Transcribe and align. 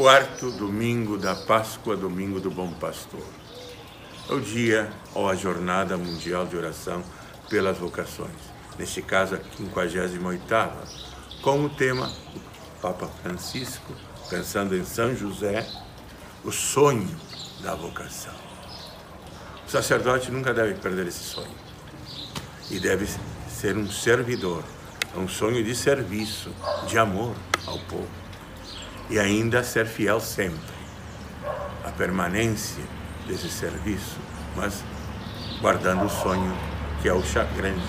quarto 0.00 0.50
domingo 0.50 1.18
da 1.18 1.34
Páscoa, 1.34 1.94
domingo 1.94 2.40
do 2.40 2.50
Bom 2.50 2.72
Pastor. 2.72 3.22
É 4.30 4.32
o 4.32 4.40
dia 4.40 4.90
ou 5.14 5.28
a 5.28 5.34
Jornada 5.34 5.94
Mundial 5.98 6.46
de 6.46 6.56
Oração 6.56 7.04
pelas 7.50 7.76
Vocações, 7.76 8.30
neste 8.78 9.02
caso 9.02 9.34
a 9.34 9.38
58ª, 9.38 10.70
com 11.42 11.66
o 11.66 11.68
tema 11.68 12.06
do 12.06 12.40
Papa 12.80 13.08
Francisco, 13.22 13.92
pensando 14.30 14.74
em 14.74 14.86
São 14.86 15.14
José, 15.14 15.68
o 16.46 16.50
sonho 16.50 17.14
da 17.62 17.74
vocação. 17.74 18.32
O 19.66 19.70
sacerdote 19.70 20.30
nunca 20.30 20.54
deve 20.54 20.80
perder 20.80 21.08
esse 21.08 21.24
sonho 21.24 21.54
e 22.70 22.80
deve 22.80 23.06
ser 23.50 23.76
um 23.76 23.86
servidor, 23.90 24.64
um 25.14 25.28
sonho 25.28 25.62
de 25.62 25.74
serviço, 25.74 26.50
de 26.86 26.96
amor 26.96 27.36
ao 27.66 27.78
povo 27.80 28.19
e 29.10 29.18
ainda 29.18 29.62
ser 29.62 29.86
fiel 29.86 30.20
sempre. 30.20 30.80
A 31.84 31.90
permanência 31.90 32.82
desse 33.26 33.50
serviço, 33.50 34.16
mas 34.56 34.84
guardando 35.60 36.06
o 36.06 36.08
sonho 36.08 36.56
que 37.02 37.08
é 37.08 37.12
o 37.12 37.22
grande 37.56 37.82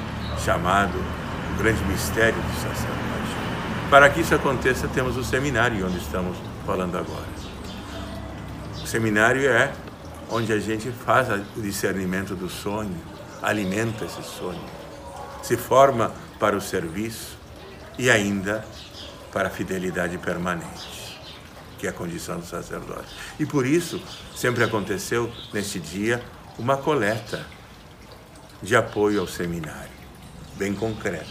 chamado, 0.44 0.98
o 1.54 1.58
grande 1.58 1.84
mistério 1.86 2.42
do 2.42 2.54
sacerdote. 2.56 3.90
Para 3.90 4.10
que 4.10 4.22
isso 4.22 4.34
aconteça, 4.34 4.88
temos 4.88 5.16
o 5.16 5.24
seminário 5.24 5.86
onde 5.86 5.98
estamos 5.98 6.38
falando 6.66 6.98
agora. 6.98 7.28
O 8.82 8.88
seminário 8.88 9.48
é 9.50 9.72
onde 10.30 10.52
a 10.52 10.60
gente 10.60 10.90
faz 10.92 11.28
o 11.30 11.62
discernimento 11.62 12.36
do 12.36 12.50
sonho, 12.50 12.98
alimenta 13.42 14.06
esse 14.06 14.24
sonho, 14.24 14.64
se 15.44 15.58
forma 15.58 16.12
para 16.40 16.56
o 16.56 16.62
serviço 16.62 17.38
e 17.98 18.10
ainda 18.10 18.64
para 19.34 19.50
a 19.50 19.52
fidelidade 19.52 20.18
permanente 20.18 21.11
que 21.82 21.88
é 21.88 21.90
a 21.90 21.94
condição 21.94 22.40
do 22.40 22.46
sacerdote. 22.46 23.08
E 23.40 23.46
por 23.46 23.66
isso, 23.66 24.00
sempre 24.36 24.64
aconteceu 24.64 25.32
nesse 25.52 25.80
dia 25.80 26.24
uma 26.60 26.78
coleta 26.78 27.44
de 28.62 28.76
apoio 28.76 29.20
ao 29.20 29.28
seminário, 29.28 29.90
bem 30.58 30.76
concreta. 30.76 31.26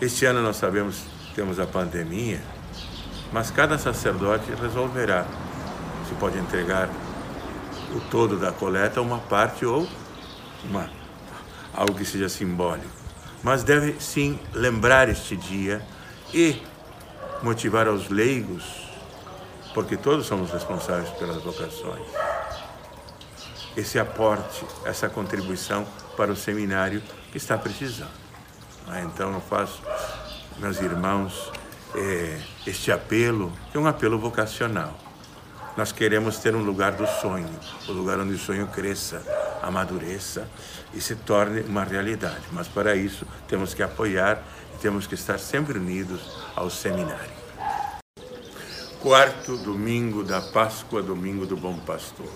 Este 0.00 0.24
ano 0.24 0.40
nós 0.40 0.56
sabemos 0.56 1.02
temos 1.34 1.60
a 1.60 1.66
pandemia, 1.66 2.40
mas 3.30 3.50
cada 3.50 3.76
sacerdote 3.76 4.50
resolverá 4.58 5.26
se 6.08 6.14
pode 6.14 6.38
entregar 6.38 6.88
o 7.94 8.00
todo 8.00 8.38
da 8.38 8.50
coleta, 8.50 9.02
uma 9.02 9.18
parte 9.18 9.66
ou 9.66 9.86
uma, 10.64 10.88
algo 11.74 11.94
que 11.94 12.06
seja 12.06 12.30
simbólico. 12.30 12.88
Mas 13.42 13.62
deve 13.62 14.00
sim 14.00 14.40
lembrar 14.54 15.10
este 15.10 15.36
dia 15.36 15.82
e 16.32 16.62
motivar 17.42 17.86
aos 17.86 18.08
leigos 18.08 18.91
porque 19.74 19.96
todos 19.96 20.26
somos 20.26 20.50
responsáveis 20.50 21.10
pelas 21.10 21.42
vocações. 21.42 22.06
Esse 23.76 23.98
aporte, 23.98 24.64
essa 24.84 25.08
contribuição 25.08 25.86
para 26.16 26.30
o 26.30 26.36
seminário 26.36 27.02
que 27.30 27.38
está 27.38 27.56
precisando. 27.56 28.10
Ah, 28.86 29.00
então 29.00 29.32
eu 29.32 29.40
faço, 29.40 29.82
meus 30.58 30.80
irmãos, 30.80 31.50
é, 31.94 32.38
este 32.66 32.92
apelo, 32.92 33.52
que 33.70 33.78
é 33.78 33.80
um 33.80 33.86
apelo 33.86 34.18
vocacional. 34.18 34.94
Nós 35.74 35.90
queremos 35.90 36.38
ter 36.38 36.54
um 36.54 36.62
lugar 36.62 36.92
do 36.92 37.06
sonho, 37.06 37.48
o 37.88 37.92
lugar 37.92 38.20
onde 38.20 38.34
o 38.34 38.38
sonho 38.38 38.66
cresça, 38.66 39.22
amadureça 39.62 40.46
e 40.92 41.00
se 41.00 41.16
torne 41.16 41.62
uma 41.62 41.82
realidade. 41.82 42.42
Mas 42.52 42.68
para 42.68 42.94
isso 42.94 43.26
temos 43.48 43.72
que 43.72 43.82
apoiar 43.82 44.42
e 44.74 44.78
temos 44.82 45.06
que 45.06 45.14
estar 45.14 45.38
sempre 45.38 45.78
unidos 45.78 46.20
ao 46.54 46.68
seminário 46.68 47.41
quarto 49.02 49.56
domingo 49.56 50.22
da 50.22 50.40
Páscoa, 50.40 51.02
domingo 51.02 51.44
do 51.44 51.56
Bom 51.56 51.76
Pastor. 51.78 52.30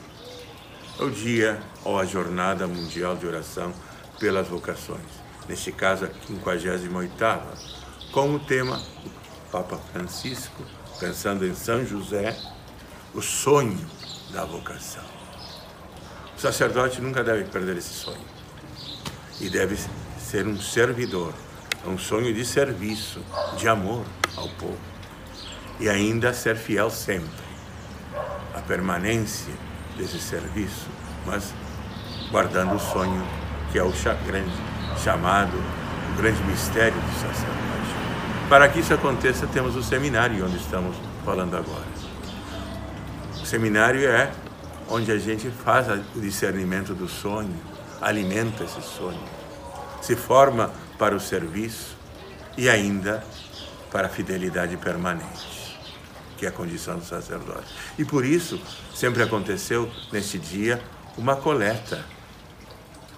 É 0.99 1.05
o 1.05 1.09
dia 1.09 1.63
ou 1.85 1.97
a 1.97 2.05
Jornada 2.05 2.67
Mundial 2.67 3.15
de 3.17 3.25
Oração 3.25 3.73
pelas 4.19 4.49
Vocações, 4.49 4.99
neste 5.49 5.71
caso 5.71 6.07
a 6.07 6.09
58ª, 6.09 7.41
com 8.11 8.35
o 8.35 8.41
tema 8.41 8.83
Papa 9.53 9.79
Francisco, 9.93 10.65
pensando 10.99 11.47
em 11.47 11.55
São 11.55 11.87
José, 11.87 12.37
o 13.15 13.23
sonho 13.23 13.79
da 14.33 14.45
vocação. 14.45 15.05
O 16.37 16.41
sacerdote 16.41 17.01
nunca 17.01 17.23
deve 17.23 17.45
perder 17.45 17.77
esse 17.77 17.95
sonho 17.95 18.27
e 19.41 19.49
deve 19.49 19.79
ser 20.19 20.45
um 20.49 20.61
servidor, 20.61 21.33
um 21.87 21.97
sonho 21.97 22.35
de 22.35 22.45
serviço, 22.45 23.21
de 23.57 23.69
amor 23.69 24.05
ao 24.37 24.49
povo 24.49 24.96
e 25.79 25.89
ainda 25.89 26.33
ser 26.33 26.57
fiel 26.57 26.91
sempre. 26.91 27.47
A 28.55 28.61
permanência 28.61 29.53
desse 29.97 30.19
serviço, 30.19 30.87
mas 31.27 31.53
guardando 32.31 32.75
o 32.75 32.81
sonho 32.81 33.23
que 33.71 33.79
é 33.79 33.83
o 33.83 33.93
grande 34.27 34.53
chamado, 35.03 35.57
o 36.13 36.17
grande 36.17 36.43
mistério 36.45 36.99
do 36.99 37.13
sacerdote. 37.13 37.57
Para 38.49 38.69
que 38.69 38.81
isso 38.81 38.95
aconteça, 38.95 39.47
temos 39.47 39.77
o 39.77 39.83
seminário 39.83 40.45
onde 40.47 40.57
estamos 40.57 40.97
falando 41.25 41.57
agora. 41.57 41.97
O 43.43 43.47
seminário 43.47 44.09
é 44.09 44.31
onde 44.89 45.11
a 45.11 45.19
gente 45.19 45.51
faz 45.51 45.89
o 45.89 46.21
discernimento 46.21 46.95
do 46.95 47.09
sonho, 47.09 47.55
alimenta 48.01 48.65
esse 48.65 48.81
sonho, 48.83 49.21
se 50.01 50.15
forma 50.15 50.71
para 50.99 51.15
o 51.15 51.21
serviço 51.21 51.97
e 52.57 52.69
ainda 52.69 53.23
para 53.91 54.07
a 54.07 54.11
fidelidade 54.11 54.77
permanente 54.77 55.56
que 56.37 56.47
é 56.47 56.49
a 56.49 56.53
condição 56.53 56.99
do 56.99 57.05
sacerdote. 57.05 57.67
E 57.99 58.05
por 58.05 58.25
isso, 58.25 58.61
sempre 58.95 59.23
aconteceu 59.23 59.91
nesse 60.13 60.39
dia 60.39 60.83
uma 61.17 61.37
coleta 61.37 62.05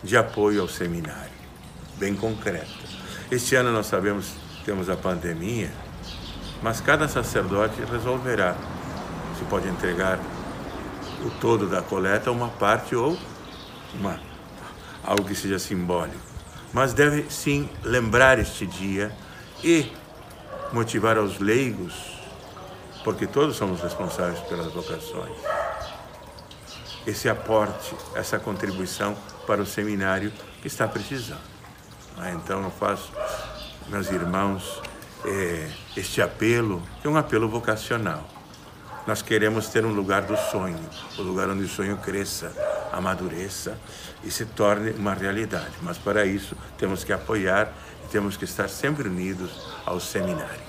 de 0.03 0.17
apoio 0.17 0.63
ao 0.63 0.69
seminário, 0.69 1.33
bem 1.97 2.15
concreta. 2.15 2.67
Este 3.31 3.57
ano 3.57 3.73
nós 3.73 3.87
sabemos 3.87 4.33
temos 4.65 4.91
a 4.91 4.97
pandemia, 4.97 5.71
mas 6.63 6.81
cada 6.81 7.09
sacerdote 7.09 7.81
resolverá 7.91 8.55
se 9.39 9.45
pode 9.45 9.67
entregar 9.67 10.19
o 11.25 11.31
todo 11.41 11.67
da 11.67 11.81
coleta, 11.81 12.31
uma 12.31 12.49
parte 12.49 12.95
ou 12.95 13.19
uma, 13.95 14.21
algo 15.03 15.25
que 15.25 15.35
seja 15.35 15.59
simbólico. 15.59 16.21
Mas 16.73 16.93
deve 16.93 17.31
sim 17.31 17.69
lembrar 17.83 18.39
este 18.39 18.67
dia 18.67 19.11
e 19.65 19.91
motivar 20.73 21.17
aos 21.17 21.39
leigos 21.39 22.18
porque 23.05 23.27
todos 23.27 23.57
somos 23.57 23.81
responsáveis 23.81 24.41
pelas 24.41 24.73
vocações. 24.73 25.37
Esse 27.07 27.29
aporte, 27.29 27.95
essa 28.15 28.39
contribuição 28.39 29.17
para 29.47 29.63
o 29.63 29.67
seminário 29.67 30.33
que 30.61 30.67
está 30.67 30.87
precisando. 30.87 31.41
Ah, 32.17 32.31
então 32.33 32.63
eu 32.63 32.71
faço, 32.71 33.13
meus 33.89 34.11
irmãos, 34.11 34.83
é, 35.25 35.71
este 35.97 36.21
apelo, 36.21 36.83
que 37.01 37.07
é 37.07 37.11
um 37.11 37.17
apelo 37.17 37.49
vocacional. 37.49 38.27
Nós 39.07 39.23
queremos 39.23 39.69
ter 39.69 39.87
um 39.87 39.95
lugar 39.95 40.23
do 40.23 40.37
sonho, 40.37 40.79
o 41.17 41.23
lugar 41.23 41.49
onde 41.49 41.65
o 41.65 41.69
sonho 41.69 41.97
cresça, 41.97 42.53
amadureça 42.93 43.79
e 44.23 44.31
se 44.31 44.45
torne 44.45 44.91
uma 44.91 45.15
realidade. 45.15 45.73
Mas 45.81 45.97
para 45.97 46.27
isso 46.27 46.55
temos 46.77 47.05
que 47.05 47.13
apoiar 47.13 47.73
e 48.05 48.09
temos 48.09 48.37
que 48.37 48.45
estar 48.45 48.69
sempre 48.69 49.09
unidos 49.09 49.51
ao 49.87 49.99
seminário. 49.99 50.68